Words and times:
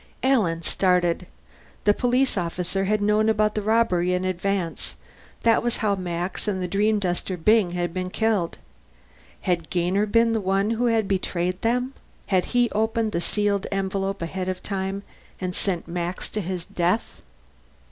Alan 0.23 0.63
started. 0.63 1.27
The 1.83 1.93
police 1.93 2.33
had 2.33 3.01
known 3.03 3.29
about 3.29 3.53
the 3.53 3.61
robbery 3.61 4.13
in 4.13 4.25
advance 4.25 4.95
that 5.43 5.61
was 5.61 5.77
how 5.85 5.93
Max 5.93 6.47
and 6.47 6.59
the 6.59 6.67
dreamduster 6.67 7.37
Byng 7.37 7.73
had 7.73 7.93
been 7.93 8.09
killed. 8.09 8.57
Had 9.41 9.69
Gainer 9.69 10.07
been 10.07 10.33
the 10.33 10.41
one 10.41 10.71
who 10.71 10.87
had 10.87 11.07
betrayed 11.07 11.61
them? 11.61 11.93
Had 12.25 12.45
he 12.45 12.67
opened 12.71 13.11
the 13.11 13.21
sealed 13.21 13.67
envelope 13.71 14.23
ahead 14.23 14.49
of 14.49 14.63
time, 14.63 15.03
and 15.39 15.55
sent 15.55 15.87
Max 15.87 16.31
to 16.31 16.41
his 16.41 16.65
death? 16.65 17.21